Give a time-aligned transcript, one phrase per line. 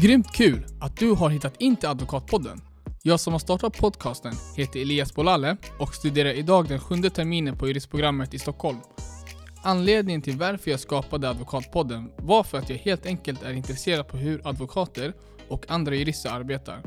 [0.00, 2.60] Grymt kul att du har hittat in till Advokatpodden.
[3.02, 7.68] Jag som har startat podcasten heter Elias Bolale och studerar idag den sjunde terminen på
[7.68, 8.78] juristprogrammet i Stockholm.
[9.62, 14.16] Anledningen till varför jag skapade Advokatpodden var för att jag helt enkelt är intresserad på
[14.16, 15.12] hur advokater
[15.48, 16.82] och andra jurister arbetar.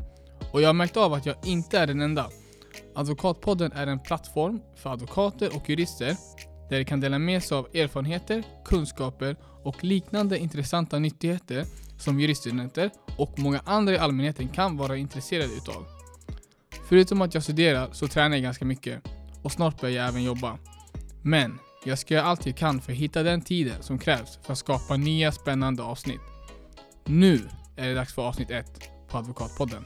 [0.51, 2.29] Och jag har märkt av att jag inte är den enda.
[2.95, 6.15] Advokatpodden är en plattform för advokater och jurister
[6.69, 11.65] där de kan dela med sig av erfarenheter, kunskaper och liknande intressanta nyttigheter
[12.01, 15.85] som juriststudenter och många andra i allmänheten kan vara intresserade utav.
[16.89, 19.01] Förutom att jag studerar så tränar jag ganska mycket
[19.43, 20.57] och snart börjar jag även jobba.
[21.21, 24.53] Men jag ska göra allt jag kan för att hitta den tiden som krävs för
[24.53, 26.21] att skapa nya spännande avsnitt.
[27.05, 27.41] Nu
[27.75, 29.85] är det dags för avsnitt 1 på Advokatpodden.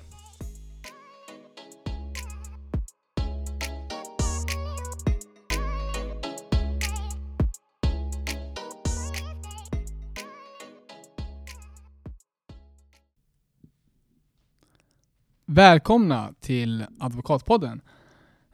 [15.56, 17.81] Välkomna till Advokatpodden.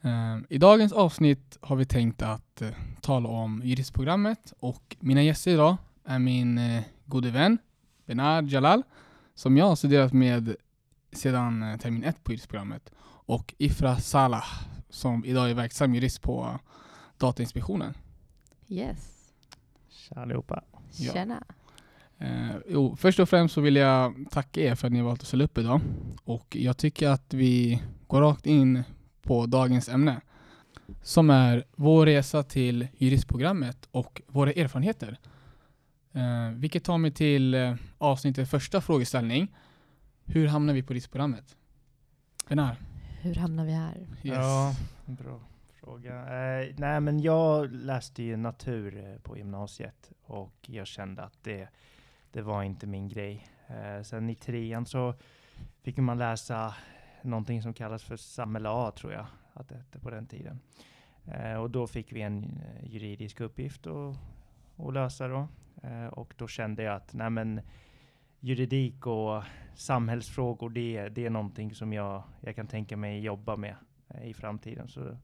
[0.02, 2.70] Eh, I dagens avsnitt har vi tänkt att eh,
[3.02, 7.58] tala om juristprogrammet och mina gäster idag är min eh, gode vän
[8.06, 8.84] Benar Jalal
[9.36, 10.56] som jag har studerat med
[11.12, 14.48] sedan termin ett på juristprogrammet och Ifra Salah
[14.90, 16.60] som idag är verksam jurist på
[17.18, 17.94] Datainspektionen.
[18.68, 19.32] Yes.
[19.90, 20.64] Tja allihopa.
[20.98, 21.14] Ja.
[21.14, 21.44] Tjena.
[22.22, 25.22] Eh, jo, först och främst så vill jag tacka er för att ni har valt
[25.22, 25.81] att ställa upp idag.
[26.23, 28.83] Och jag tycker att vi går rakt in
[29.22, 30.22] på dagens ämne.
[31.02, 35.17] Som är vår resa till juristprogrammet och våra erfarenheter.
[36.14, 39.55] Eh, vilket tar mig till eh, avsnittets första frågeställning.
[40.25, 41.55] Hur hamnar vi på juristprogrammet?
[42.49, 42.75] Benar?
[43.22, 43.97] Hur hamnar vi här?
[44.23, 44.36] Yes.
[44.36, 45.42] Ja, bra
[45.81, 46.15] fråga.
[46.15, 51.67] Eh, nej, men jag läste ju natur eh, på gymnasiet och jag kände att det,
[52.31, 53.47] det var inte min grej.
[53.67, 55.14] Eh, sen i trean så
[55.81, 56.75] fick man läsa
[57.21, 60.59] någonting som kallas för Samhälle A, tror jag att det hette på den tiden.
[61.25, 64.15] Eh, och då fick vi en eh, juridisk uppgift att,
[64.77, 65.47] att lösa då.
[65.83, 67.61] Eh, och då kände jag att nej, men,
[68.39, 69.43] juridik och
[69.75, 73.75] samhällsfrågor, det, det är någonting som jag, jag kan tänka mig jobba med
[74.09, 74.87] eh, i framtiden.
[74.87, 75.17] Så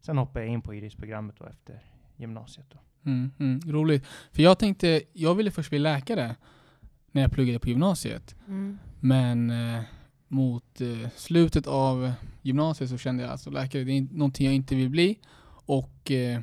[0.00, 1.80] sen hoppade jag in på juristprogrammet då efter
[2.16, 2.66] gymnasiet.
[2.70, 2.78] Då.
[3.04, 4.04] Mm, mm, roligt.
[4.32, 6.36] För jag tänkte, jag ville först bli läkare
[7.12, 8.34] när jag pluggade på gymnasiet.
[8.48, 8.78] Mm.
[9.00, 9.82] Men eh,
[10.28, 14.74] mot eh, slutet av gymnasiet så kände jag alltså läkare, det är någonting jag inte
[14.74, 15.18] vill bli.
[15.66, 16.40] Och eh,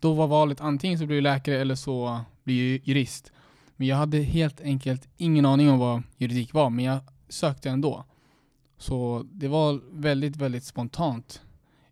[0.00, 3.32] då var valet antingen så blir du läkare eller så blir jag jurist.
[3.76, 8.04] Men jag hade helt enkelt ingen aning om vad juridik var, men jag sökte ändå.
[8.78, 11.42] Så det var väldigt, väldigt spontant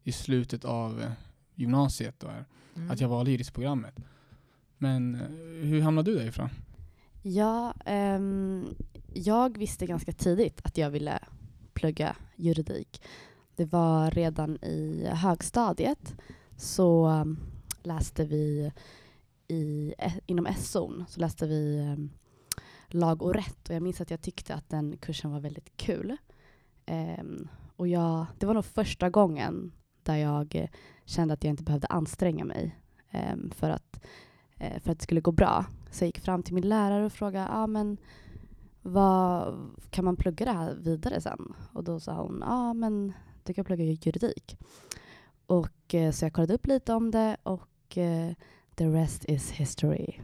[0.05, 1.11] i slutet av eh,
[1.55, 2.31] gymnasiet då,
[2.79, 2.91] Mm.
[2.91, 3.95] att jag valde juristprogrammet.
[4.79, 6.49] Men eh, hur hamnade du därifrån?
[7.23, 8.75] Ja, ehm,
[9.15, 11.19] jag visste ganska tidigt att jag ville
[11.75, 13.03] plugga juridik.
[13.57, 16.15] Det var redan i högstadiet
[16.57, 17.39] så um,
[17.83, 18.73] läste vi
[19.49, 22.11] i, e- inom SO'n så läste vi um,
[22.89, 26.17] lag och rätt och jag minns att jag tyckte att den kursen var väldigt kul.
[26.87, 29.73] Ehm, och jag, det var nog första gången
[30.09, 30.69] där jag eh,
[31.05, 32.77] kände att jag inte behövde anstränga mig
[33.11, 34.05] ehm, för, att,
[34.57, 35.65] eh, för att det skulle gå bra.
[35.91, 37.97] Så jag gick fram till min lärare och frågade ah, men
[38.83, 39.55] vad,
[39.91, 41.55] kan man plugga det här vidare sen?
[41.73, 43.13] Och då sa hon ja ah, men
[43.45, 44.59] du kan plugga juridik.
[45.47, 47.69] Och, eh, så jag kollade upp lite om det och
[48.75, 50.07] the rest is history.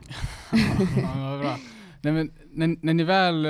[1.02, 1.56] ja, vad bra.
[2.02, 3.42] Nej, men, när, när ni väl,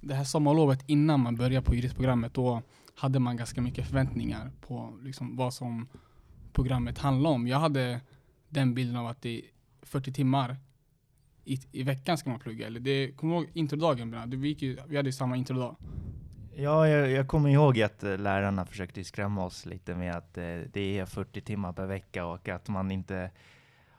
[0.00, 2.62] det här sommarlovet innan man börjar på juristprogrammet, då
[2.94, 5.88] hade man ganska mycket förväntningar på liksom, vad som
[6.52, 7.46] programmet handlade om.
[7.48, 8.00] Jag hade
[8.48, 9.42] den bilden av att det är
[9.82, 10.56] 40 timmar
[11.44, 12.66] i, i veckan ska man plugga.
[12.66, 14.30] Eller det, kommer du ihåg introdagen?
[14.30, 15.76] Du, vi, gick ju, vi hade ju samma introdag.
[16.56, 20.56] Ja, jag, jag kommer ihåg att eh, lärarna försökte skrämma oss lite med att eh,
[20.72, 23.30] det är 40 timmar per vecka och att man inte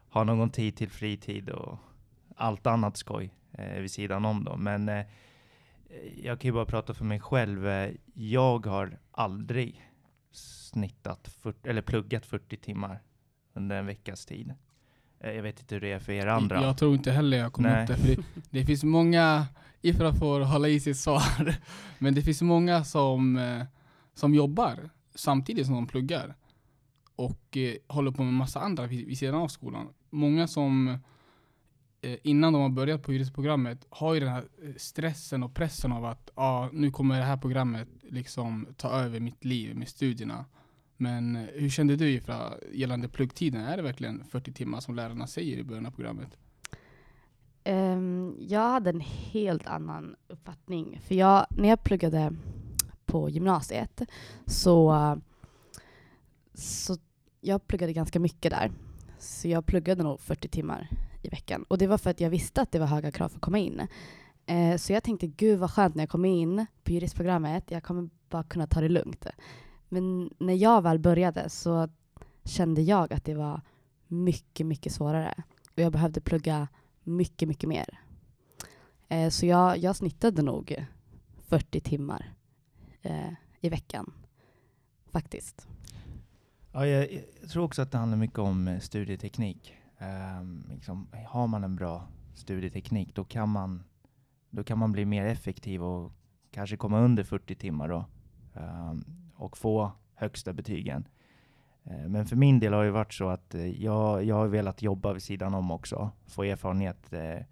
[0.10, 1.78] har någon tid till fritid och
[2.36, 4.58] allt annat skoj eh, vid sidan om då.
[4.58, 5.06] Men eh,
[6.24, 7.68] jag kan ju bara prata för mig själv.
[7.68, 9.82] Eh, Jag har aldrig
[10.32, 13.02] snittat 40, eller pluggat 40 timmar
[13.54, 14.54] under en veckas tid.
[15.20, 16.62] Eh, Jag vet inte hur det är för er andra.
[16.62, 17.82] Jag tror inte heller jag kommer Nej.
[17.84, 17.96] upp där.
[17.96, 19.46] För det, det finns många,
[19.82, 21.56] Ifra får hålla i sitt svar,
[22.00, 23.64] men det finns många som, eh,
[24.14, 26.36] som jobbar samtidigt som de pluggar.
[27.16, 29.88] Och eh, håller på med massa andra vid, vid sidan av skolan.
[30.10, 30.98] Många som
[32.06, 35.92] Eh, innan de har börjat på juristprogrammet har ju den här eh, stressen och pressen
[35.92, 40.46] av att ah, nu kommer det här programmet liksom ta över mitt liv med studierna.
[40.98, 43.62] Men eh, hur kände du Ifra gällande pluggtiden?
[43.62, 46.38] Är det verkligen 40 timmar som lärarna säger i början av programmet?
[47.66, 51.00] Um, jag hade en helt annan uppfattning.
[51.04, 52.36] För jag, när jag pluggade
[53.06, 54.01] på gymnasiet
[54.46, 55.18] så,
[56.54, 56.98] så
[57.42, 58.72] jag pluggade ganska mycket där.
[59.19, 60.90] Så jag pluggade nog 40 timmar
[61.25, 61.66] i veckan.
[61.68, 63.57] Och det var för att jag visste att det var höga krav för att komma
[63.57, 63.88] in.
[64.45, 68.10] Eh, så jag tänkte, gud vad skönt när jag kom in på juristprogrammet, jag kommer
[68.30, 69.25] bara kunna ta det lugnt.
[69.89, 71.89] Men när jag väl började så
[72.44, 73.62] kände jag att det var
[74.07, 75.33] mycket, mycket svårare.
[75.75, 76.68] Och jag behövde plugga
[77.04, 78.00] mycket, mycket mer.
[79.07, 80.86] Eh, så jag, jag snittade nog
[81.48, 82.33] 40 timmar
[83.01, 84.13] eh, i veckan,
[85.12, 85.68] faktiskt.
[86.72, 89.74] Ja, jag, jag tror också att det handlar mycket om eh, studieteknik.
[90.00, 93.84] Um, liksom, har man en bra studieteknik, då kan man,
[94.50, 96.12] då kan man bli mer effektiv och
[96.52, 98.06] kanske komma under 40 timmar då,
[98.54, 99.06] um,
[99.36, 101.08] och få högsta betygen.
[101.88, 104.82] Uh, men för min del har det varit så att uh, jag, jag har velat
[104.82, 107.44] jobba vid sidan om också, få erfarenhet uh,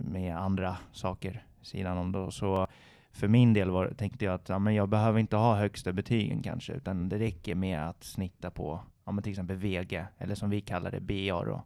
[0.00, 2.12] med andra saker sidan om.
[2.12, 2.30] Då.
[2.30, 2.66] Så
[3.12, 6.42] för min del var, tänkte jag att ja, men jag behöver inte ha högsta betygen
[6.42, 10.50] kanske, utan det räcker med att snitta på ja, men till exempel VG, eller som
[10.50, 11.44] vi kallar det, BA.
[11.44, 11.64] Då.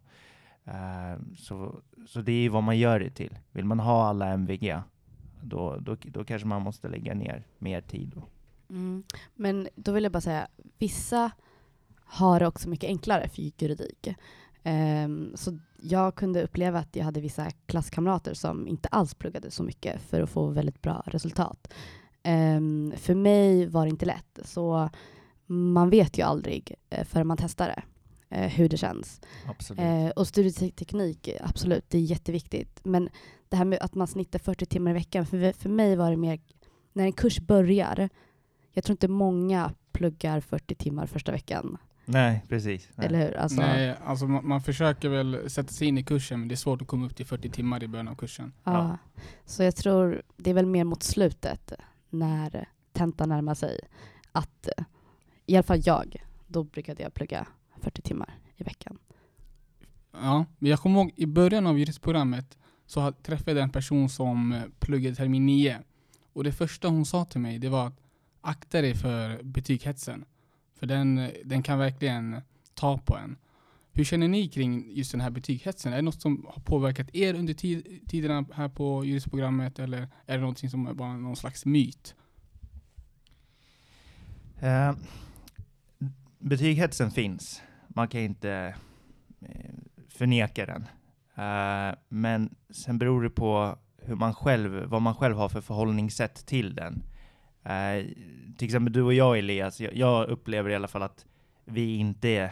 [0.67, 3.39] Uh, så, så det är vad man gör det till.
[3.51, 4.79] Vill man ha alla MVG,
[5.41, 8.11] då, då, då kanske man måste lägga ner mer tid.
[8.15, 8.23] Då.
[8.69, 9.03] Mm.
[9.35, 10.47] Men då vill jag bara säga,
[10.77, 11.31] vissa
[11.95, 14.07] har det också mycket enklare för juridik.
[14.63, 19.63] Um, så jag kunde uppleva att jag hade vissa klasskamrater som inte alls pluggade så
[19.63, 21.73] mycket för att få väldigt bra resultat.
[22.23, 24.89] Um, för mig var det inte lätt, så
[25.47, 27.83] man vet ju aldrig uh, förrän man testar det,
[28.37, 29.21] uh, hur det känns.
[29.47, 29.81] Absolut.
[29.81, 32.79] Uh, och studieteknik, absolut, det är jätteviktigt.
[32.83, 33.09] Men
[33.49, 36.17] det här med att man snittar 40 timmar i veckan, för, för mig var det
[36.17, 36.39] mer
[36.93, 38.09] när en kurs börjar,
[38.71, 41.77] jag tror inte många pluggar 40 timmar första veckan.
[42.05, 42.89] Nej, precis.
[42.95, 43.07] Nej.
[43.07, 43.37] Eller hur?
[43.37, 46.57] Alltså, Nej, alltså man, man, försöker väl sätta sig in i kursen, men det är
[46.57, 48.53] svårt att komma upp till 40 timmar i början av kursen.
[48.63, 48.71] Ja.
[48.73, 49.21] ja.
[49.45, 51.73] Så jag tror det är väl mer mot slutet,
[52.09, 53.79] när tentan närmar sig,
[54.31, 54.69] att
[55.53, 57.47] i alla fall jag, då brukade jag plugga
[57.81, 58.97] 40 timmar i veckan.
[60.11, 64.51] Ja, men jag kommer ihåg i början av juristprogrammet så träffade jag en person som
[64.51, 65.79] eh, pluggade termin 9.
[66.33, 67.99] Och det första hon sa till mig, det var att
[68.41, 70.25] akta dig för betyghetsen.
[70.79, 72.41] För den, den kan verkligen
[72.73, 73.37] ta på en.
[73.91, 75.93] Hur känner ni kring just den här betygshetsen?
[75.93, 80.33] Är det något som har påverkat er under tid, tiderna här på juristprogrammet eller är
[80.33, 82.15] det någonting som är bara någon slags myt?
[84.63, 84.93] Uh,
[86.43, 87.61] betygshetsen finns.
[87.87, 88.75] Man kan inte
[89.41, 89.47] uh,
[90.09, 90.81] förneka den.
[91.37, 96.45] Uh, men sen beror det på hur man själv, vad man själv har för förhållningssätt
[96.45, 97.03] till den.
[97.65, 98.11] Uh,
[98.57, 101.25] till exempel du och jag Elias, jag, upplever i alla fall att
[101.65, 102.51] vi inte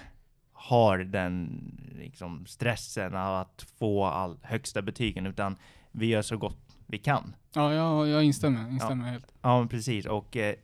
[0.54, 1.62] har den
[1.96, 5.56] liksom, stressen av att få all högsta betygen, utan
[5.92, 7.36] vi gör så gott vi kan.
[7.54, 9.12] Ja, jag, jag instämmer, instämmer ja.
[9.12, 9.34] helt.
[9.42, 10.06] Ja, precis.
[10.06, 10.56] Och eh,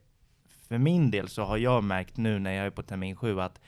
[0.67, 3.61] för min del så har jag märkt nu när jag är på termin sju att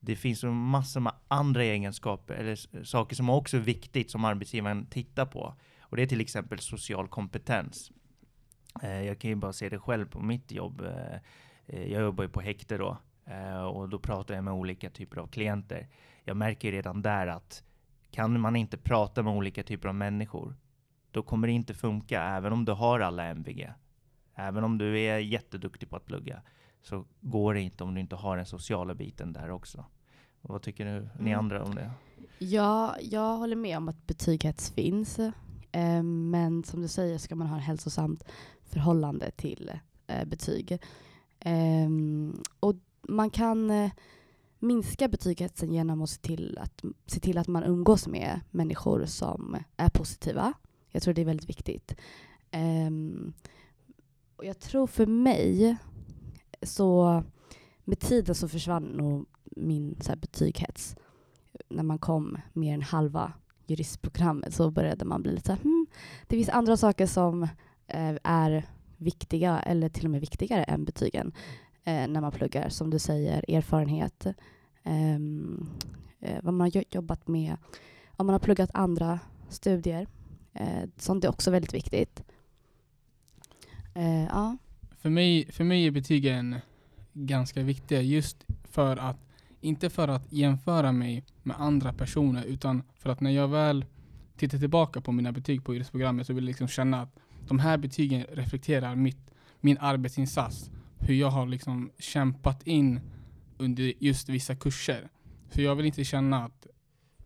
[0.00, 4.86] det finns en massor med andra egenskaper, eller saker som också är viktigt som arbetsgivaren
[4.86, 5.54] tittar på.
[5.80, 7.92] Och det är till exempel social kompetens.
[8.82, 10.80] Eh, jag kan ju bara se det själv på mitt jobb.
[10.80, 11.14] Eh,
[11.66, 12.98] eh, jag jobbar ju på häkte då
[13.72, 15.88] och då pratar jag med olika typer av klienter.
[16.24, 17.64] Jag märker redan där att
[18.10, 20.56] kan man inte prata med olika typer av människor,
[21.10, 23.72] då kommer det inte funka även om du har alla MVG.
[24.38, 26.42] Även om du är jätteduktig på att plugga
[26.82, 29.84] så går det inte om du inte har den sociala biten där också.
[30.42, 31.38] Och vad tycker nu, ni Mm.
[31.38, 31.90] andra om det?
[32.38, 35.18] Ja, jag håller med om att betygshets finns.
[35.72, 38.24] Eh, men som du säger ska man ha ett hälsosamt
[38.64, 39.70] förhållande till
[40.06, 40.72] eh, betyg.
[41.40, 41.88] Eh,
[42.60, 42.74] och
[43.08, 43.90] man kan eh,
[44.58, 49.56] minska betygshetsen genom att se till att, se till att man umgås med människor som
[49.76, 50.52] är positiva.
[50.90, 51.94] Jag tror det är väldigt viktigt.
[52.50, 53.32] Ehm,
[54.36, 55.76] och jag tror för mig
[56.62, 57.22] så
[57.84, 60.96] med tiden så försvann nog min så här, betygshets.
[61.68, 63.32] När man kom mer än halva
[63.66, 65.86] juristprogrammet så började man bli lite så här, hmm,
[66.26, 67.42] det finns andra saker som
[67.86, 68.64] eh, är
[68.96, 71.32] viktiga eller till och med viktigare än betygen
[71.84, 72.68] eh, när man pluggar.
[72.68, 74.26] Som du säger, erfarenhet,
[74.82, 75.66] ehm,
[76.20, 77.56] eh, vad man har jobbat med,
[78.16, 80.06] om man har pluggat andra studier.
[80.52, 82.22] Eh, sånt är också väldigt viktigt.
[83.96, 84.56] Eh, ja.
[84.98, 86.56] För mig, för mig är betygen
[87.12, 89.16] ganska viktiga just för att,
[89.60, 93.84] inte för att jämföra mig med andra personer, utan för att när jag väl
[94.36, 97.16] tittar tillbaka på mina betyg på juristprogrammet så vill jag liksom känna att
[97.48, 100.70] de här betygen reflekterar mitt, min arbetsinsats.
[100.98, 103.00] Hur jag har liksom kämpat in
[103.58, 105.08] under just vissa kurser.
[105.50, 106.65] Så jag vill inte känna att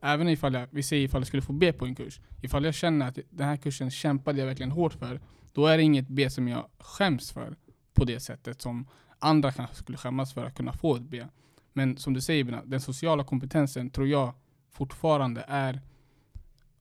[0.00, 2.74] även ifall jag, vi säger ifall jag skulle få B på en kurs, ifall jag
[2.74, 5.20] känner att den här kursen kämpade jag verkligen hårt för,
[5.52, 7.56] då är det inget B som jag skäms för
[7.94, 8.86] på det sättet som
[9.18, 11.24] andra kanske skulle skämmas för att kunna få ett B.
[11.72, 14.34] Men som du säger Bina, den sociala kompetensen tror jag
[14.72, 15.80] fortfarande är,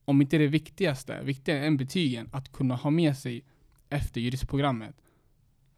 [0.04, 3.44] om inte det viktigaste, viktigare än betygen, att kunna ha med sig
[3.88, 4.96] efter juristprogrammet.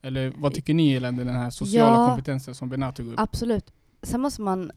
[0.02, 2.06] Eller vad tycker ni gällande den här sociala Ja.
[2.08, 3.20] kompetensen som Bena tog upp?
[3.20, 3.72] Absolut.
[4.02, 4.72] Sen måste man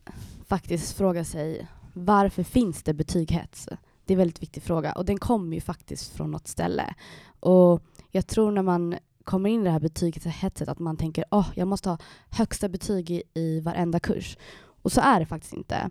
[0.48, 3.68] faktiskt fråga sig varför finns det betyghets?
[4.06, 6.94] Det är en väldigt viktig fråga och den kommer ju faktiskt från något ställe.
[7.40, 11.50] Och jag tror när man kommer in i det här betygshetset att man tänker åh,
[11.56, 11.98] jag måste ha
[12.30, 14.38] högsta betyg i, i varenda kurs.
[14.82, 15.90] Och så är det faktiskt inte.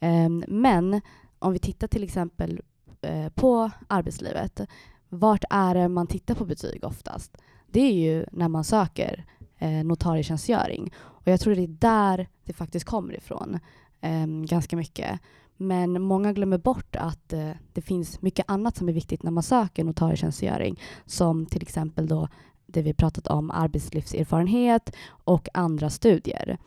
[0.00, 1.00] Um, men
[1.38, 2.60] om vi tittar till exempel
[3.06, 4.60] uh, på arbetslivet,
[5.08, 7.36] vart är det man tittar på betyg oftast?
[7.66, 9.24] Det är ju när man söker
[9.62, 10.92] uh, notarietjänstgöring.
[10.98, 13.58] Och jag tror det är där det faktiskt kommer ifrån,
[14.02, 15.20] um, ganska mycket.
[15.56, 19.42] Men många glömmer bort att eh, det finns mycket annat som är viktigt när man
[19.42, 22.28] söker notarietjänstgöring, som till exempel då
[22.66, 26.58] det vi pratat om, arbetslivserfarenhet och andra studier.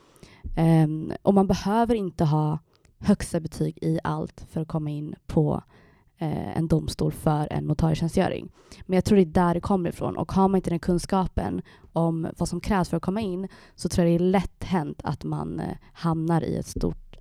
[0.55, 2.59] Ehm, och man behöver inte ha
[2.99, 5.63] högsta betyg i allt för att komma in på
[6.17, 8.51] eh, en domstol för en notarietjänstgöring.
[8.85, 11.61] Men jag tror det är där det kommer ifrån och har man inte den kunskapen
[11.93, 15.01] om vad som krävs för att komma in så tror jag det är lätt hänt
[15.03, 17.17] att man eh, hamnar i ett stort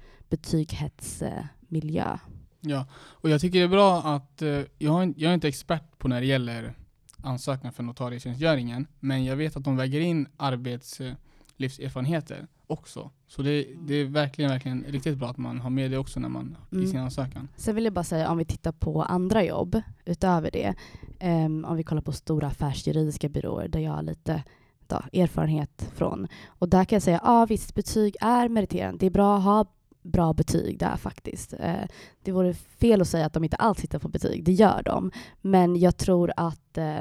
[1.68, 2.18] betygshetsmiljö.
[2.60, 6.08] Ja, och jag tycker det är bra att, eh, jag, jag är inte expert på
[6.08, 6.74] när det gäller
[7.22, 13.10] ansökan för notarietjänstgöringen, men jag vet att de väger in arbetslivserfarenheter också.
[13.28, 16.28] Så det, det är verkligen, verkligen riktigt bra att man har med det också när
[16.28, 16.86] man, i Mm.
[16.88, 17.48] sin ansökan.
[17.56, 20.74] Sen vill jag bara säga om vi tittar på andra jobb utöver det.
[21.20, 24.42] ehm, om vi kollar på stora affärsjuridiska byråer där jag har lite
[24.86, 26.26] då, erfarenhet från.
[26.46, 28.98] Och där kan jag säga, ja visst betyg är meriterande.
[28.98, 29.66] Det är bra att ha
[30.08, 31.52] bra betyg där faktiskt.
[31.52, 31.84] Eh,
[32.22, 34.44] det vore fel att säga att de inte alls tittar på betyg.
[34.44, 35.10] Det gör de.
[35.40, 37.00] Men jag tror att, eh,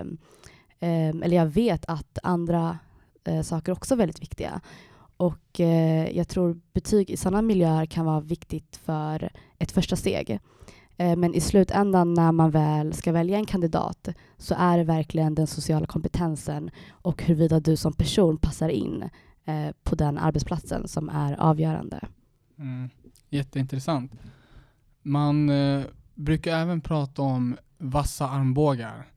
[0.80, 2.78] eh, eller jag vet att andra
[3.44, 4.62] saker också är väldigt viktiga.
[5.18, 5.60] Och
[6.12, 10.40] jag tror betyg i sådana miljöer kan vara viktigt för ett första steg.
[10.98, 15.48] Men i slutändan när man väl ska välja en kandidat så är det verkligen den
[15.48, 19.10] sociala kompetensen och huruvida du som person passar in
[19.84, 22.08] på den arbetsplatsen som är avgörande.
[22.58, 22.90] Mm.
[23.30, 24.12] Jätteintressant.
[25.02, 25.86] Man eh,
[26.16, 29.08] brukar även prata om vassa armbågar.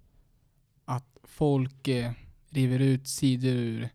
[0.85, 2.13] Att folk eh,
[2.49, 3.89] river ut sidor ur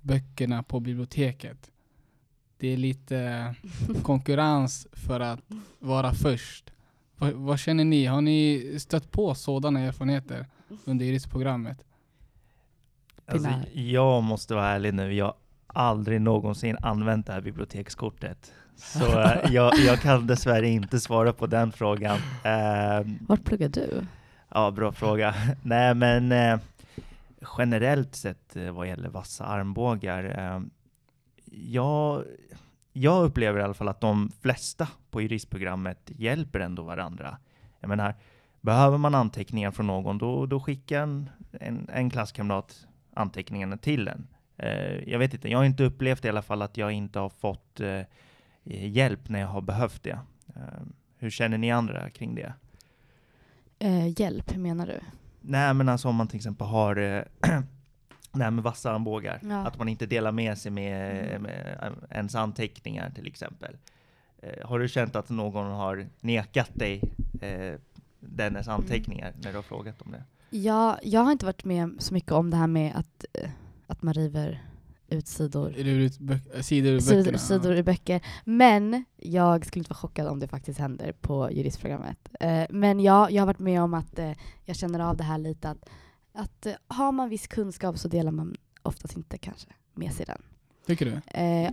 [0.00, 1.70] böckerna på biblioteket.
[2.58, 3.54] Det är lite
[4.02, 5.40] konkurrens för att
[5.78, 6.70] vara först.
[7.16, 8.06] Vad, vad känner ni?
[8.06, 10.46] Har ni stött på sådana erfarenheter
[10.84, 11.84] under juristprogrammet?
[13.26, 15.34] Alltså, jag måste vara ärlig nu, jag har
[15.66, 18.52] aldrig någonsin använt det här bibliotekskortet.
[18.78, 22.18] Så eh, jag, jag kan dessvärre inte svara på den frågan.
[22.44, 24.06] Ehm, Vart pluggar du?
[24.48, 25.34] Ja, bra fråga.
[25.62, 26.58] Nej, men eh,
[27.58, 30.24] generellt sett eh, vad gäller vassa armbågar.
[30.38, 30.60] Eh,
[31.52, 32.24] jag,
[32.92, 37.36] jag upplever i alla fall att de flesta på juristprogrammet hjälper ändå varandra.
[37.80, 38.14] Jag menar,
[38.60, 44.26] behöver man anteckningar från någon, då, då skickar en, en, en klasskamrat anteckningarna till en.
[44.56, 47.28] Eh, jag vet inte, jag har inte upplevt i alla fall att jag inte har
[47.28, 48.00] fått eh,
[48.76, 50.18] hjälp när jag har behövt det.
[50.56, 50.62] Eh,
[51.18, 52.52] hur känner ni andra kring det?
[53.78, 55.00] Eh, hjälp, hur menar du?
[55.40, 57.22] Nej men alltså om man till exempel har eh,
[58.32, 59.40] det här med vassa armbågar.
[59.42, 59.66] Ja.
[59.66, 61.42] Att man inte delar med sig med, Mm.
[61.42, 63.76] med eh, ens anteckningar till exempel.
[64.42, 67.02] Eh, har du känt att någon har nekat dig
[67.40, 67.74] eh,
[68.20, 70.24] dennes anteckningar när du har frågat om det?
[70.50, 73.50] Ja, jag har inte varit med så mycket om det här med att, eh,
[73.86, 74.62] att man river
[75.10, 76.12] ut sidor ut
[76.60, 77.38] sidor ur sidor, böckerna?
[77.38, 78.20] sidor i böcker.
[78.44, 82.28] Men jag skulle inte vara chockad om det faktiskt händer på juristprogrammet.
[82.40, 84.32] Eh, men ja, jag har varit med om att eh,
[84.64, 85.88] jag känner av det här lite att,
[86.32, 90.42] att eh, har man viss kunskap så delar man oftast inte kanske med sig den.
[90.86, 91.20] Tycker du?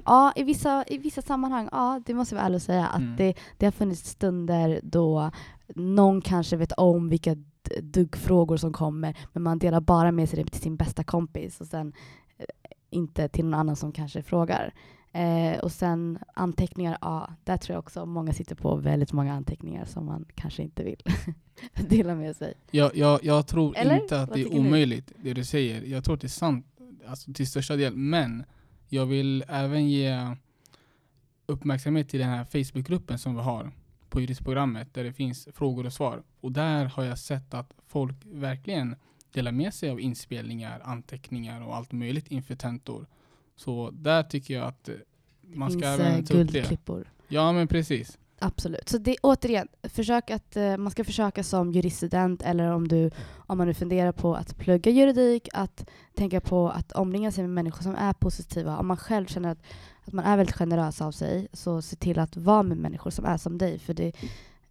[0.05, 3.01] Ja, i vissa, i vissa sammanhang, ja, det måste jag vara ärlig och säga, att
[3.01, 3.15] Mm.
[3.15, 5.31] det, det har funnits stunder då
[5.75, 7.35] någon kanske vet om vilka
[7.81, 11.67] duggfrågor som kommer, men man delar bara med sig det till sin bästa kompis och
[11.67, 11.93] sen
[12.95, 14.73] inte till någon annan som kanske frågar.
[15.11, 19.85] Eh, och sen anteckningar, ja, där tror jag också många sitter på väldigt många anteckningar
[19.85, 21.01] som man kanske inte vill
[21.89, 22.53] dela med sig.
[22.71, 24.01] Jag, jag, jag tror Eller?
[24.01, 25.81] inte att Vad det är omöjligt, det du säger.
[25.81, 26.65] Jag tror att det är sant,
[27.07, 27.95] alltså till största del.
[27.95, 28.43] Men
[28.87, 30.35] jag vill även ge
[31.45, 33.71] uppmärksamhet till den här Facebookgruppen som vi har
[34.09, 36.23] på juristprogrammet, där det finns frågor och svar.
[36.41, 38.95] Och där har jag sett att folk verkligen
[39.35, 43.07] delar med sig av inspelningar, anteckningar och allt möjligt inför tentor.
[43.55, 44.95] Så där tycker jag att eh,
[45.41, 47.03] man ska även eh, ta upp det.
[47.27, 48.17] Ja, men precis.
[48.39, 48.89] Absolut.
[48.89, 53.57] Så det, återigen, försök att, eh, man ska försöka som juriststudent eller om, du, om
[53.57, 57.83] man nu funderar på att plugga juridik, att tänka på att omringa sig med människor
[57.83, 58.77] som är positiva.
[58.77, 59.61] Om man själv känner att,
[60.03, 63.25] att man är väldigt generös av sig, så se till att vara med människor som
[63.25, 64.11] är som dig, för det,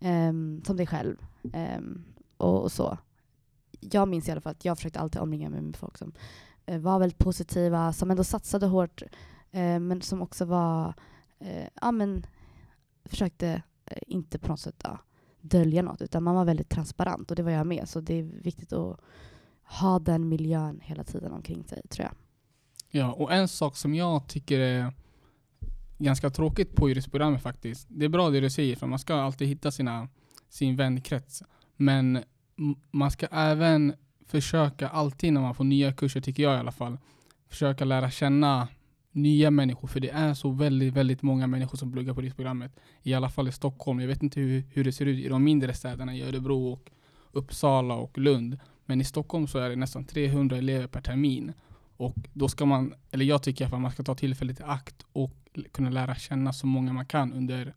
[0.01, 1.17] ehm, som dig själv.
[1.53, 2.05] Ehm,
[2.37, 2.99] och, och så.
[3.93, 6.13] Jag minns i alla fall att jag försökte alltid omringa mig med folk som
[6.67, 9.03] eh, var väldigt positiva, som ändå satsade hårt,
[9.51, 10.95] eh, men som också var
[11.39, 12.27] eh, ja, men,
[13.05, 14.99] försökte eh, inte på något sätt ja,
[15.41, 17.89] dölja något, utan man var väldigt transparent och det var jag med.
[17.89, 19.01] Så det är viktigt att
[19.63, 22.15] ha den miljön hela tiden omkring sig, tror jag.
[22.91, 24.93] Ja, och en sak som jag tycker är
[25.99, 27.87] ganska tråkigt på juristprogrammet faktiskt.
[27.91, 30.09] Det är bra det du säger, för man ska alltid hitta sina,
[30.49, 31.43] sin vänkrets.
[31.77, 32.23] Men
[32.91, 33.95] man ska även
[34.27, 36.99] försöka alltid när man får nya kurser, tycker jag i alla fall,
[37.49, 38.69] försöka lära känna
[39.13, 39.89] nya människor.
[39.89, 42.77] För det är så väldigt, väldigt många människor som pluggar på juristprogrammet.
[43.03, 44.01] I alla fall i Stockholm.
[44.01, 46.91] Jag vet inte hur, hur det ser ut i de mindre städerna, i Örebro, och
[47.33, 48.59] Uppsala och Lund.
[48.87, 51.53] Men i Stockholm så är det nästan 300 elever per termin.
[51.97, 54.63] Och då ska man, eller jag tycker i alla fall, man ska ta tillfället i
[54.63, 57.75] akt och kunna lära känna så många man kan under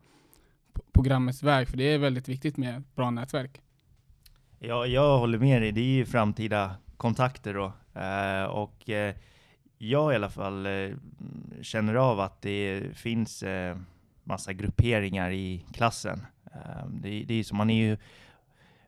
[0.93, 1.67] programmets väg.
[1.67, 3.61] För det är väldigt viktigt med ett bra nätverk.
[4.59, 5.71] Ja, jag håller med dig.
[5.71, 7.73] Det är ju framtida kontakter då.
[8.01, 9.15] Eh, och eh,
[9.77, 10.89] jag i alla fall eh,
[11.61, 13.77] känner av att det finns eh,
[14.23, 16.25] massa grupperingar i klassen.
[16.45, 17.97] Eh, det, det är så, man är ju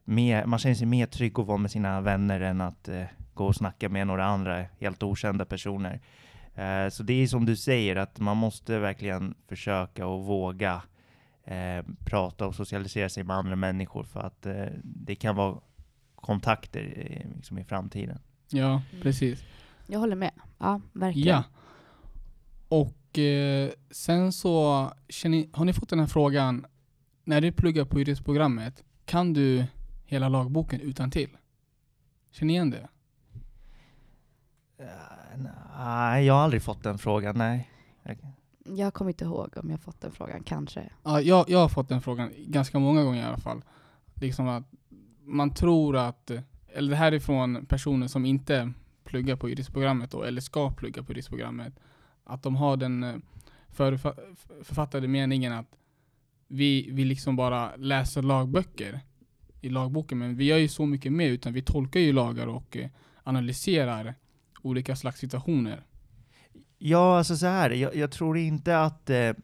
[0.04, 3.46] mer, man känner sig mer trygg att vara med sina vänner än att eh, gå
[3.46, 6.00] och snacka med några andra helt okända personer.
[6.54, 10.82] Eh, så det är som du säger, att man måste verkligen försöka och våga
[11.50, 15.60] eh, prata och socialisera sig med andra människor för att eh, det kan vara
[16.14, 18.18] kontakter eh, liksom i framtiden.
[18.48, 19.02] Ja, Mm.
[19.02, 19.44] precis.
[19.86, 20.32] Jag håller med.
[20.58, 21.28] Ja, verkligen.
[21.28, 21.44] Ja.
[22.68, 24.84] Och eh, sen så,
[25.24, 26.66] ni- har ni fått den här frågan,
[27.24, 29.64] när du pluggar på juristprogrammet, kan du
[30.04, 31.36] hela lagboken utan till?
[32.30, 32.88] Känner ni igen det?
[34.78, 35.38] Eh,
[35.78, 37.70] nej, jag har aldrig fått den frågan, nej.
[38.76, 40.90] Jag kommer inte ihåg om jag fått den frågan, kanske.
[41.02, 43.62] Ja, jag, jag har fått den frågan ganska många gånger i alla fall.
[44.14, 44.64] Liksom att
[45.24, 46.30] man tror att,
[46.74, 48.72] eller det här är från personer som inte
[49.04, 51.74] pluggar på juristprogrammet då, eller ska plugga på juristprogrammet,
[52.24, 53.14] att de har den eh,
[53.76, 55.76] förfa- författade meningen att
[56.48, 59.00] vi, vi liksom bara läser lagböcker
[59.60, 62.76] i lagboken, men vi gör ju så mycket mer, utan vi tolkar ju lagar och
[62.76, 62.88] eh,
[63.22, 64.14] analyserar
[64.62, 65.84] olika slags situationer.
[66.82, 69.10] Ja, alltså så här, jag, jag tror inte att...
[69.10, 69.34] Eh,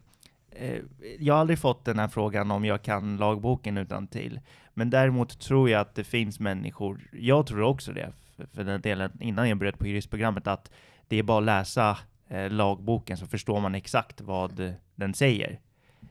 [0.51, 0.81] eh,
[1.19, 4.39] jag har aldrig fått den här frågan om jag kan lagboken utan till.
[4.73, 8.81] Men däremot tror jag att det finns människor, jag tror också det, för, för den
[8.81, 10.71] delen innan jag började på juristprogrammet, att
[11.07, 11.97] det är bara att läsa
[12.27, 15.59] eh, lagboken så förstår man exakt vad den säger.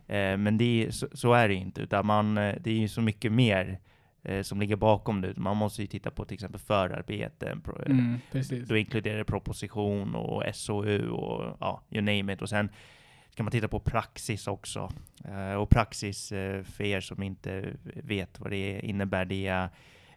[0.06, 2.88] Eh, men det är, så, så är det inte, utan man, eh, det är ju
[2.88, 3.78] så mycket mer
[4.26, 5.36] eh, som ligger bakom det.
[5.36, 8.18] Man måste ju titta på till exempel förarbeten, eh, Mm,
[8.66, 12.42] då inkluderar det proposition och SOU och ja, you name it.
[12.42, 12.68] Och sen
[13.30, 14.92] ska man titta på praxis också.
[15.24, 19.68] Eh, och praxis, eh, för er som inte vet vad det innebär, det är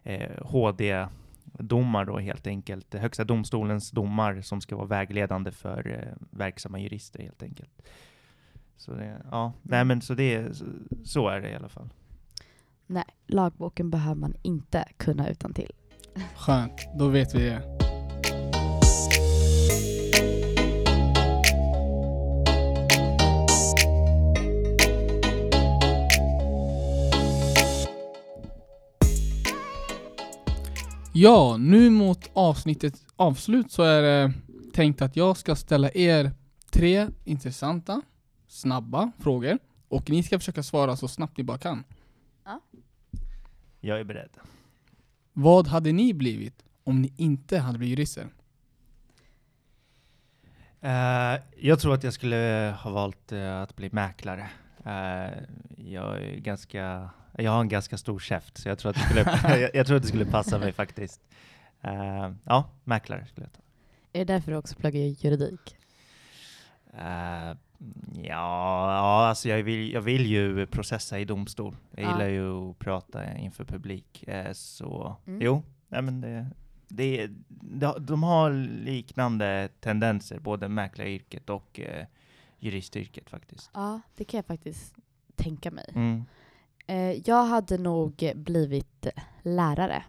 [0.02, 2.94] eh, HD-domar då helt enkelt.
[2.94, 7.82] Högsta domstolens domar som ska vara vägledande för eh, verksamma jurister helt enkelt.
[8.76, 10.62] Så det, ja, nej men så det,
[11.04, 11.90] så är det i alla fall.
[12.92, 15.72] Nej, lagboken behöver man inte kunna utan till.
[16.36, 17.62] Skönt, då vet vi det.
[31.12, 34.32] Ja, nu mot avsnittets avslut så är det
[34.74, 36.30] tänkt att jag ska ställa er
[36.70, 38.02] tre intressanta,
[38.48, 41.84] snabba frågor och ni ska försöka svara så snabbt ni bara kan.
[43.80, 44.36] Jag är beredd.
[45.32, 48.26] Vad hade ni blivit om ni inte hade blivit jurister?
[50.80, 54.50] Eh, jag tror att jag skulle ha valt eh, att bli mäklare.
[54.84, 55.38] Eh,
[55.76, 59.38] jag är ganska, jag har en ganska stor käft, så jag tror att det skulle,
[59.60, 61.20] jag, jag tror att det skulle passa mig faktiskt.
[62.44, 63.60] Ja, mäklare skulle jag ta.
[64.12, 65.76] Är det därför du också pluggar juridik?
[66.98, 67.56] Eh,
[68.14, 71.76] ja, ja, alltså jag vill, jag vill ju processa i domstol.
[71.90, 72.12] Jag Ja.
[72.12, 74.24] gillar ju att prata inför publik.
[74.28, 75.40] Eh, så Mm.
[75.42, 76.46] jo, nej men det,
[76.88, 78.50] det, de, de har
[78.84, 82.06] liknande tendenser, både mäklaryrket och eh,
[82.58, 83.70] juristyrket faktiskt.
[83.74, 84.94] Ja, det kan jag faktiskt
[85.36, 85.92] tänka mig.
[85.94, 86.24] Mm.
[87.24, 89.06] Jag hade nog blivit
[89.42, 90.02] lärare.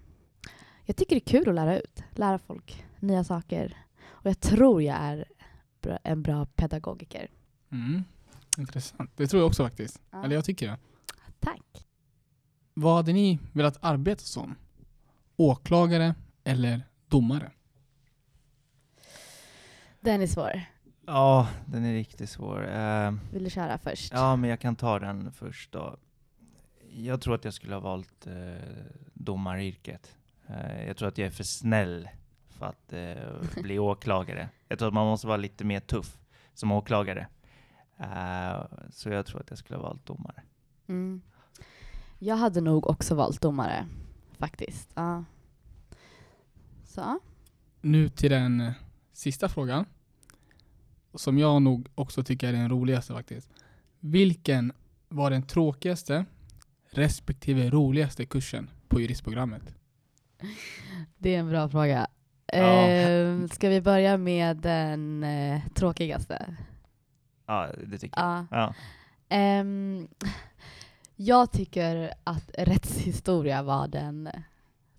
[0.85, 3.77] Jag tycker det är kul att lära ut, lära folk nya saker.
[4.09, 5.25] Och jag tror jag är
[5.81, 7.29] bra- en bra pedagogiker.
[7.71, 8.03] Mm.
[8.57, 9.11] Intressant.
[9.17, 10.01] Det tror jag också faktiskt.
[10.11, 10.23] Ja.
[10.23, 10.77] Eller jag tycker det.
[11.39, 11.85] Tack.
[12.73, 14.55] Vad hade ni velat arbeta som?
[15.35, 17.51] Åklagare eller domare?
[20.01, 20.61] Den är svår.
[21.05, 22.69] Ja, den är riktigt svår.
[22.75, 24.11] Eh, Vill du köra först?
[24.13, 25.97] ja, men jag kan ta den först då.
[26.93, 28.33] Jag tror att jag skulle ha valt eh,
[29.13, 30.15] domaryrket.
[30.47, 32.09] Eh, jag tror att jag är för snäll
[32.61, 34.49] för att eh, bli åklagare.
[34.67, 36.17] Jag tror att man måste vara lite mer tuff
[36.53, 37.27] som åklagare.
[37.97, 40.41] Eh, så jag tror att jag skulle ha valt domare.
[40.87, 41.21] Mm.
[42.19, 43.87] Jag hade nog också valt domare,
[44.37, 44.89] faktiskt.
[44.93, 45.23] Ja.
[46.83, 47.19] Så.
[47.81, 48.73] Nu till den eh,
[49.13, 49.85] sista frågan.
[51.13, 53.49] Som jag nog också tycker är den roligaste faktiskt.
[53.99, 54.73] Vilken
[55.09, 56.25] var den tråkigaste
[56.89, 59.75] respektive roligaste kursen på juristprogrammet?
[61.17, 62.07] det är en bra fråga.
[62.51, 62.87] Ja.
[62.87, 66.55] Eh, ska vi börja med den eh, tråkigaste?
[67.45, 68.29] Ja, det tycker jag.
[68.29, 68.45] Ja.
[68.51, 68.73] Ja.
[69.29, 70.07] Ehm,
[71.15, 74.29] jag tycker att rättshistoria var den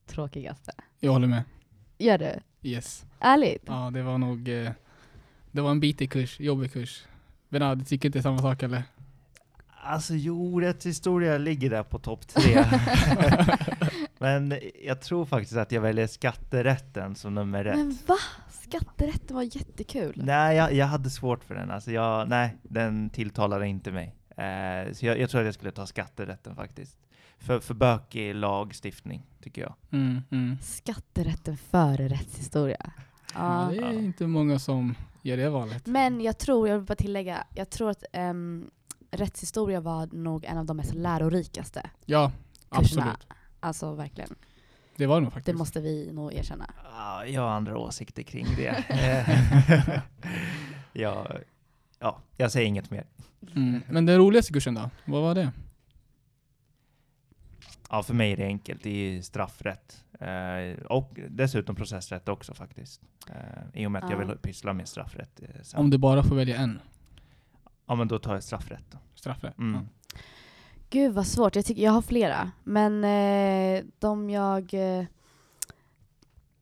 [0.06, 0.72] tråkigaste.
[1.00, 1.42] Jag håller med.
[1.98, 2.32] Gör du?
[2.62, 3.04] Yes.
[3.20, 3.62] Ärligt?
[3.66, 4.48] Ja, det var nog...
[4.48, 4.70] Eh,
[5.50, 7.04] det var en bitig kurs, jobbig kurs.
[7.48, 8.82] Benad, du tycker inte samma sak eller?
[9.84, 12.64] Alltså jo, rättshistoria ligger där på topp tre.
[14.18, 17.76] Men jag tror faktiskt att jag väljer skatterätten som nummer ett.
[17.76, 18.16] Men va?
[18.50, 20.22] Skatterätten var jättekul.
[20.24, 21.70] Nej, jag, jag hade svårt för den.
[21.70, 24.16] Alltså jag, nej, den tilltalade inte mig.
[24.36, 26.98] Eh, så jag, jag tror att jag skulle ta skatterätten faktiskt.
[27.38, 29.74] För, för bökig lagstiftning, tycker jag.
[29.90, 30.56] Mm, mm.
[30.62, 32.92] Skatterätten före rättshistoria.
[33.34, 35.86] Ja, det är inte många som gör det valet.
[35.86, 38.70] Men jag tror, jag vill bara tillägga, jag tror att ehm,
[39.12, 42.32] rättshistoria var nog en av de mest lärorikaste Ja,
[42.70, 43.02] kurserna.
[43.02, 43.26] absolut.
[43.60, 44.34] Alltså verkligen.
[44.96, 45.58] Det var det nog Det faktiskt.
[45.58, 46.70] måste vi nog erkänna.
[46.96, 48.84] Ja, jag har andra åsikter kring det.
[50.92, 51.26] Ja,
[51.98, 53.06] ja, jag säger inget mer.
[53.56, 53.82] Mm.
[53.88, 54.90] Men den roligaste kursen då?
[55.04, 55.52] Vad var det?
[57.90, 58.82] Ja, för mig är det enkelt.
[58.82, 60.04] Det är straffrätt.
[60.20, 63.02] Eh, och dessutom processrätt också faktiskt.
[63.30, 64.26] Eh, I och med att jag Ja.
[64.26, 65.40] vill pyssla med straffrätt.
[65.42, 65.80] Eh, sen.
[65.80, 66.80] Om du bara får välja en
[67.92, 68.98] Ja, men då tar jag straffrätt då.
[69.14, 69.58] straffrätt?
[69.58, 69.74] Mm.
[69.74, 70.18] Ja.
[70.90, 71.56] Gud vad svårt.
[71.56, 72.50] Jag, tycker, jag har flera.
[72.62, 75.04] Men eh, de jag eh,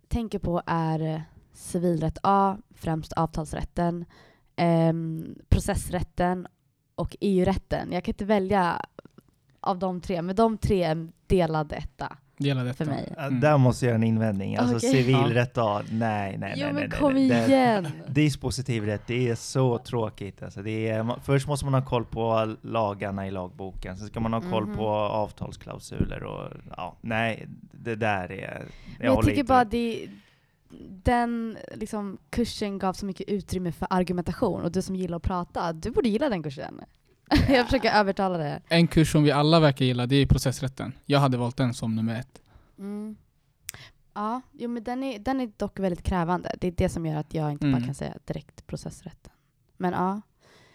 [0.08, 1.20] tänker på är eh,
[1.52, 4.04] civilrätt A, främst avtalsrätten,
[4.56, 6.46] ehm, processrätten
[6.94, 7.92] och EU-rätten.
[7.92, 8.84] Jag kan inte välja
[9.60, 12.16] av de tre, men de tre är delad etta.
[12.42, 12.84] Gälla detta.
[12.84, 13.14] För mig.
[13.18, 13.40] Mm.
[13.40, 14.56] Där måste jag göra en invändning.
[14.56, 14.90] Alltså Okej.
[14.90, 15.82] civilrätt, ja.
[15.90, 17.28] nej, nej, jo nej, nej, men nej, kom nej.
[17.28, 17.88] Det- igen!
[18.08, 20.42] Dispositiv rätt, det är så tråkigt.
[20.42, 24.32] Alltså det är, först måste man ha koll på lagarna i lagboken, sen ska man
[24.32, 24.76] ha koll Mhm.
[24.76, 28.40] på avtalsklausuler och ja, nej, det där är...
[28.40, 28.62] Jag,
[28.98, 30.08] Men jag tycker inte bara det,
[31.02, 35.72] den liksom, kursen gav så mycket utrymme för argumentation och du som gillar att prata,
[35.72, 36.80] du borde gilla den kursen.
[37.48, 38.60] jag försöker övertala det.
[38.68, 40.92] En kurs som vi alla verkar gilla, det är processrätten.
[41.06, 42.42] Jag hade valt den som nummer ett.
[42.78, 43.16] Mm.
[44.14, 46.54] Ja, jo, men den är, den är dock väldigt krävande.
[46.60, 47.84] Det är det som gör att jag inte bara Mm.
[47.86, 49.32] kan säga direkt processrätten.
[49.76, 50.20] Men ja.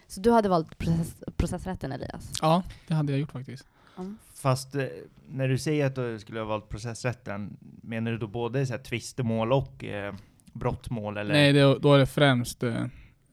[0.06, 2.32] Så du hade valt process, processrätten Elias?
[2.42, 3.66] Ja, det hade jag gjort faktiskt.
[3.98, 4.18] Mm.
[4.34, 4.84] Fast eh,
[5.28, 8.80] när du säger att du skulle ha valt processrätten, menar du då både så här,
[8.80, 10.14] tvistemål och eh,
[10.52, 11.16] brottmål?
[11.16, 11.34] Eller?
[11.34, 12.84] Nej, det, då är det främst eh,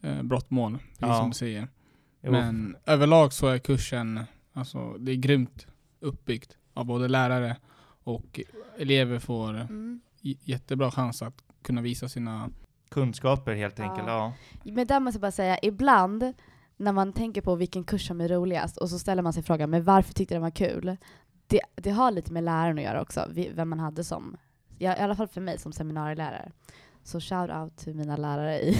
[0.02, 1.20] eh, brottmål, precis Ja.
[1.20, 1.68] som du säger.
[2.32, 4.20] Men överlag så är kursen,
[4.54, 5.68] alltså det är grymt
[6.00, 7.58] uppbyggt av både lärare
[8.04, 8.40] och
[8.78, 10.02] elever får Mm.
[10.22, 12.50] jättebra chans att kunna visa sina...
[12.90, 14.34] kunskaper helt enkelt, Ja.
[14.64, 14.72] ja.
[14.74, 16.34] Men där måste jag bara säga, ibland
[16.78, 19.70] när man tänker på vilken kurs som är roligast och så ställer man sig frågan,
[19.70, 20.98] men varför tyckte den var kul?
[21.48, 24.38] Det, det har lite med läraren att göra också, vem man hade som,
[24.78, 26.52] ja, i alla fall för mig som seminarielärare.
[27.04, 28.78] Så shout out till mina lärare i,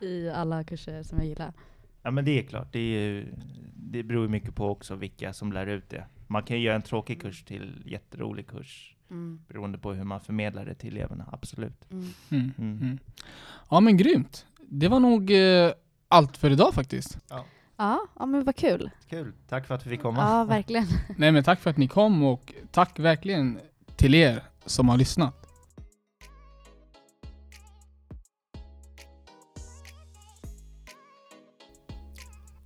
[0.06, 1.52] i alla kurser som jag gillar.
[2.02, 3.34] Ja men det är klart, det, är ju,
[3.74, 6.04] det beror ju mycket på också vilka som lär ut det.
[6.26, 9.40] Man kan ju göra en tråkig kurs till jätterolig kurs, Mm.
[9.48, 11.90] beroende på hur man förmedlar det till eleverna, absolut.
[11.90, 12.08] Mm.
[12.30, 12.52] Mm.
[12.58, 12.78] Mm.
[12.82, 12.98] Mm.
[13.70, 14.46] Ja men grymt.
[14.68, 15.72] Det var nog eh,
[16.08, 17.18] allt för idag faktiskt.
[17.28, 17.44] Ja,
[18.18, 18.90] ja, men vad kul.
[19.08, 20.20] Kul, tack för att vi fick komma.
[20.20, 20.86] Ja, verkligen.
[21.16, 23.58] Nej men tack för att ni kom och tack verkligen
[23.96, 25.47] till er som har lyssnat.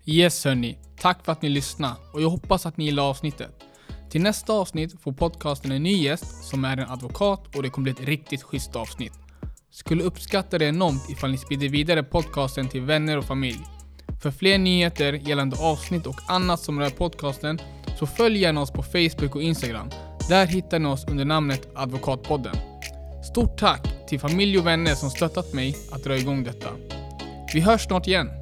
[0.06, 3.50] Yes hörni, tack för att ni lyssnade och jag hoppas att ni gillar avsnittet.
[4.10, 7.92] Till nästa avsnitt får podcasten en ny gäst som är en advokat och det kommer
[7.92, 9.12] bli ett riktigt schysst avsnitt.
[9.70, 13.60] Skulle uppskatta det enormt ifall ni sprider vidare podcasten till vänner och familj.
[14.22, 17.58] För fler nyheter gällande avsnitt och annat som rör podcasten
[17.98, 19.90] så följ gärna oss på Facebook och Instagram.
[20.28, 22.56] Där hittar ni oss under namnet Advokatpodden.
[23.30, 26.68] Stort tack till familj och vänner som stöttat mig att dra igång detta.
[27.54, 28.41] Vi hörs snart igen.